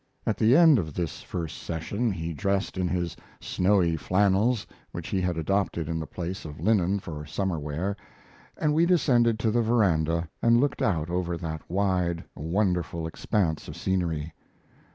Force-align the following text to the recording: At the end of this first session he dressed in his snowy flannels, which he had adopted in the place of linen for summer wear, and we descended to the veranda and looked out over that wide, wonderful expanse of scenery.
At 0.25 0.35
the 0.37 0.57
end 0.57 0.79
of 0.79 0.95
this 0.95 1.21
first 1.21 1.57
session 1.61 2.09
he 2.11 2.33
dressed 2.33 2.75
in 2.75 2.87
his 2.87 3.15
snowy 3.39 3.95
flannels, 3.95 4.65
which 4.91 5.09
he 5.09 5.21
had 5.21 5.37
adopted 5.37 5.87
in 5.87 5.99
the 5.99 6.07
place 6.07 6.43
of 6.43 6.59
linen 6.59 6.97
for 6.97 7.23
summer 7.23 7.59
wear, 7.59 7.95
and 8.57 8.73
we 8.73 8.87
descended 8.87 9.37
to 9.37 9.51
the 9.51 9.61
veranda 9.61 10.27
and 10.41 10.59
looked 10.59 10.81
out 10.81 11.11
over 11.11 11.37
that 11.37 11.61
wide, 11.69 12.23
wonderful 12.33 13.05
expanse 13.05 13.67
of 13.67 13.75
scenery. 13.77 14.33